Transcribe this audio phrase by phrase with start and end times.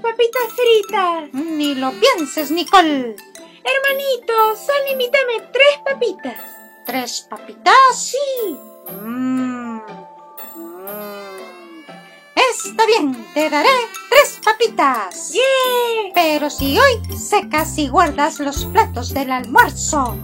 [0.00, 1.32] papas fritas.
[1.32, 3.16] Ni lo pienses, Nicole.
[3.64, 6.40] Hermanito, solo invítame tres papitas.
[6.86, 7.74] ¿Tres papitas?
[7.94, 8.56] Sí.
[9.00, 9.76] Mm.
[9.76, 9.80] Mm.
[12.36, 13.68] Está bien, te daré
[14.10, 15.32] tres papitas.
[15.32, 16.12] ¡Yeah!
[16.14, 20.16] Pero si hoy secas y guardas los platos del almuerzo.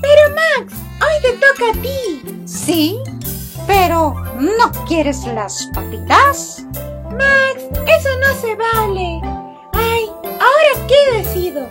[0.00, 2.22] Pero Max, hoy te toca a ti.
[2.46, 2.98] Sí,
[3.66, 6.64] pero ¿no quieres las papitas?
[7.10, 7.49] Max,
[8.34, 9.20] se vale.
[9.72, 11.66] Ay, ¿ahora qué decido?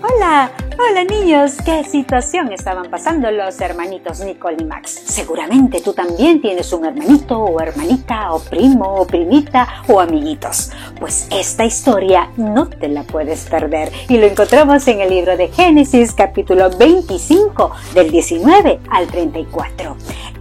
[0.00, 5.02] Hola, hola niños, ¿qué situación estaban pasando los hermanitos Nicole y Max?
[5.06, 10.70] Seguramente tú también tienes un hermanito o hermanita o primo o primita o amiguitos.
[11.00, 15.48] Pues esta historia no te la puedes perder y lo encontramos en el libro de
[15.48, 19.96] Génesis capítulo 25 del 19 al 34.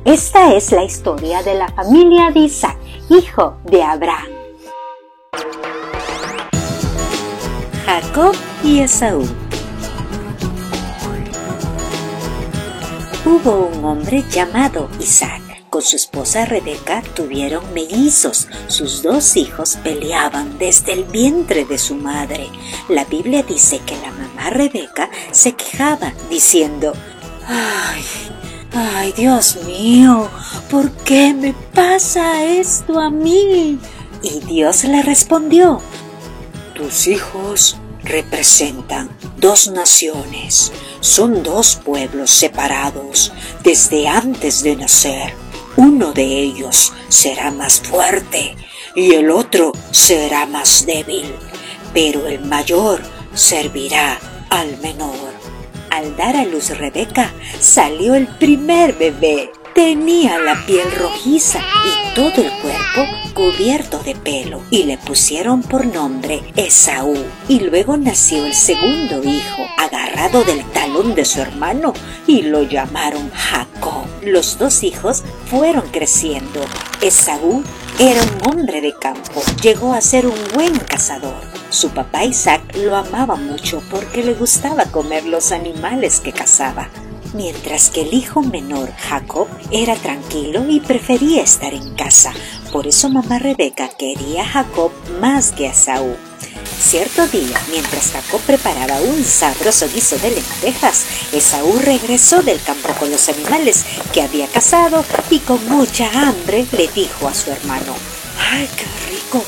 [0.05, 2.77] Esta es la historia de la familia de Isaac,
[3.09, 4.27] hijo de Abraham.
[7.85, 9.25] Jacob y Esaú
[13.25, 15.41] Hubo un hombre llamado Isaac.
[15.69, 18.47] Con su esposa Rebeca tuvieron mellizos.
[18.67, 22.47] Sus dos hijos peleaban desde el vientre de su madre.
[22.87, 26.93] La Biblia dice que la mamá Rebeca se quejaba diciendo,
[27.47, 28.03] ¡Ay!
[28.73, 30.29] ¡Ay, Dios mío!
[30.69, 33.79] ¿Por qué me pasa esto a mí?
[34.21, 35.81] Y Dios le respondió,
[36.73, 43.31] Tus hijos representan dos naciones, son dos pueblos separados
[43.63, 45.33] desde antes de nacer.
[45.75, 48.55] Uno de ellos será más fuerte
[48.95, 51.33] y el otro será más débil,
[51.93, 53.01] pero el mayor
[53.33, 55.26] servirá al menor.
[55.97, 59.51] Al dar a luz Rebeca, salió el primer bebé.
[59.73, 65.87] Tenía la piel rojiza y todo el cuerpo cubierto de pelo y le pusieron por
[65.87, 67.17] nombre Esaú.
[67.47, 71.93] Y luego nació el segundo hijo, agarrado del talón de su hermano,
[72.27, 74.05] y lo llamaron Jacob.
[74.21, 76.63] Los dos hijos fueron creciendo.
[77.01, 77.63] Esaú
[77.97, 81.56] era un hombre de campo, llegó a ser un buen cazador.
[81.69, 86.89] Su papá Isaac lo amaba mucho porque le gustaba comer los animales que cazaba
[87.33, 92.33] mientras que el hijo menor, Jacob, era tranquilo y prefería estar en casa.
[92.71, 94.91] Por eso mamá Rebeca quería a Jacob
[95.21, 96.15] más que a Saúl.
[96.79, 103.09] Cierto día, mientras Jacob preparaba un sabroso guiso de lentejas, Esaú regresó del campo con
[103.09, 107.95] los animales que había cazado y con mucha hambre le dijo a su hermano,
[108.51, 109.43] ¡Ay, qué rico!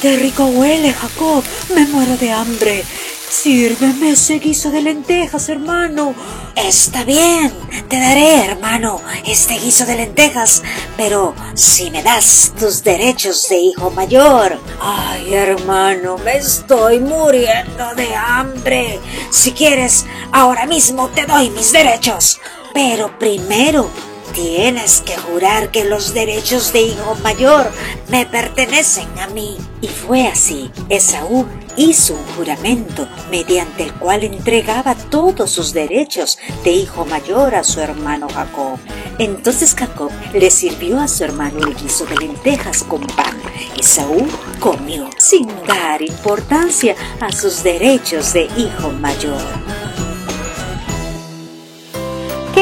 [0.00, 1.42] ¡Qué rico huele, Jacob!
[1.74, 2.84] Me muero de hambre.
[3.28, 6.14] Sírveme ese guiso de lentejas, hermano.
[6.54, 7.52] Está bien,
[7.88, 10.62] te daré, hermano, este guiso de lentejas,
[10.96, 14.60] pero si me das tus derechos de hijo mayor.
[14.80, 19.00] Ay, hermano, me estoy muriendo de hambre.
[19.30, 22.40] Si quieres, ahora mismo te doy mis derechos.
[22.72, 23.90] Pero primero
[24.32, 27.70] Tienes que jurar que los derechos de hijo mayor
[28.08, 29.56] me pertenecen a mí.
[29.80, 30.70] Y fue así.
[30.88, 31.46] Esaú
[31.76, 37.80] hizo un juramento mediante el cual entregaba todos sus derechos de hijo mayor a su
[37.80, 38.78] hermano Jacob.
[39.18, 43.40] Entonces Jacob le sirvió a su hermano el guiso de lentejas con pan.
[43.78, 44.26] Esaú
[44.60, 49.40] comió sin dar importancia a sus derechos de hijo mayor.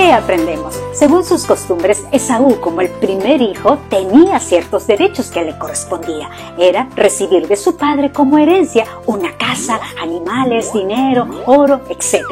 [0.06, 0.81] ¿Qué aprendemos?
[0.93, 6.31] Según sus costumbres, Esaú, como el primer hijo, tenía ciertos derechos que le correspondía.
[6.56, 12.22] Era recibir de su padre como herencia una casa, animales, dinero, oro, etc.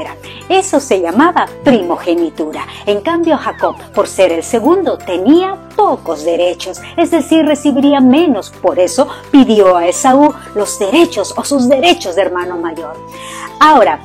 [0.49, 2.65] Eso se llamaba primogenitura.
[2.87, 8.51] En cambio, Jacob, por ser el segundo, tenía pocos derechos, es decir, recibiría menos.
[8.51, 12.95] Por eso pidió a Esaú los derechos o sus derechos de hermano mayor.
[13.59, 13.98] Ahora,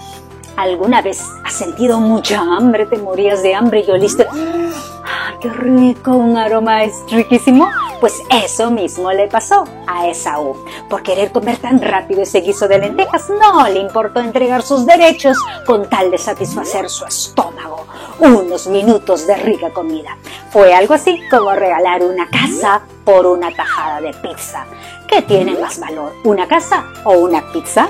[0.60, 2.86] ¿Alguna vez has sentido mucha hambre?
[2.86, 4.28] ¿Te morías de hambre y oliste?
[4.30, 6.12] ¡Ah, qué rico!
[6.12, 7.70] Un aroma es riquísimo.
[8.02, 10.58] Pues eso mismo le pasó a Esaú.
[10.90, 15.38] Por querer comer tan rápido ese guiso de lentejas, no le importó entregar sus derechos
[15.66, 17.86] con tal de satisfacer su estómago.
[18.20, 20.18] Unos minutos de rica comida.
[20.50, 24.66] Fue algo así como regalar una casa por una tajada de pizza.
[25.08, 27.90] ¿Qué tiene más valor, una casa o una pizza?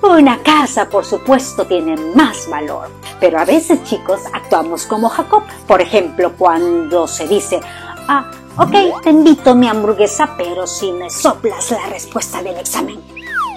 [0.00, 2.88] Una casa, por supuesto, tiene más valor.
[3.18, 5.42] Pero a veces, chicos, actuamos como Jacob.
[5.66, 7.60] Por ejemplo, cuando se dice,
[8.06, 13.00] ah, ok, te invito mi hamburguesa, pero si me soplas la respuesta del examen.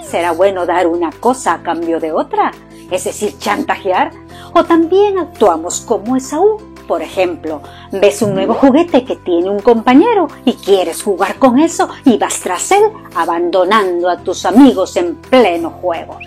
[0.04, 2.50] ¿Será bueno dar una cosa a cambio de otra?
[2.90, 4.10] Es decir, chantajear.
[4.52, 6.60] O también actuamos como Esaú.
[6.88, 7.62] Por ejemplo,
[7.92, 12.40] ves un nuevo juguete que tiene un compañero y quieres jugar con eso y vas
[12.40, 12.82] tras él
[13.14, 16.18] abandonando a tus amigos en pleno juego.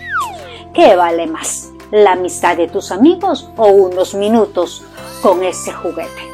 [0.76, 1.70] ¿Qué vale más?
[1.90, 4.84] ¿La amistad de tus amigos o unos minutos
[5.22, 6.30] con ese juguete?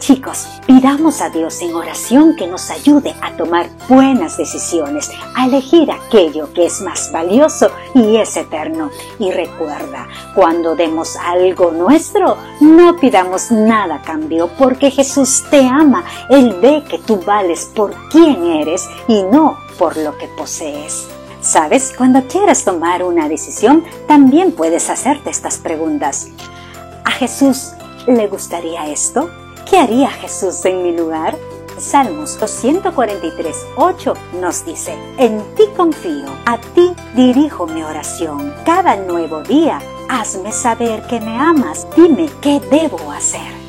[0.00, 5.92] Chicos, pidamos a Dios en oración que nos ayude a tomar buenas decisiones, a elegir
[5.92, 8.90] aquello que es más valioso y es eterno.
[9.20, 16.02] Y recuerda, cuando demos algo nuestro, no pidamos nada a cambio, porque Jesús te ama.
[16.30, 21.06] Él ve que tú vales por quien eres y no por lo que posees.
[21.44, 26.28] Sabes, cuando quieras tomar una decisión, también puedes hacerte estas preguntas.
[27.04, 27.72] ¿A Jesús
[28.06, 29.28] le gustaría esto?
[29.68, 31.36] ¿Qué haría Jesús en mi lugar?
[31.76, 38.54] Salmos 243, 8 nos dice, En ti confío, a ti dirijo mi oración.
[38.64, 41.86] Cada nuevo día, hazme saber que me amas.
[41.94, 43.63] Dime qué debo hacer.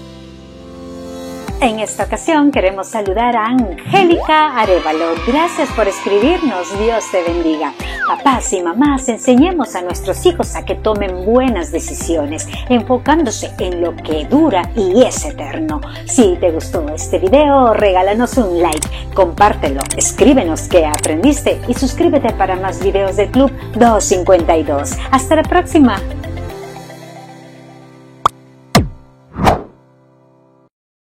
[1.65, 5.15] En esta ocasión queremos saludar a Angélica Arevalo.
[5.25, 6.67] Gracias por escribirnos.
[6.77, 7.73] Dios te bendiga.
[8.07, 13.95] Papás y mamás, enseñemos a nuestros hijos a que tomen buenas decisiones, enfocándose en lo
[13.95, 15.81] que dura y es eterno.
[16.05, 22.57] Si te gustó este video, regálanos un like, compártelo, escríbenos qué aprendiste y suscríbete para
[22.57, 24.99] más videos del Club 252.
[25.09, 25.99] Hasta la próxima.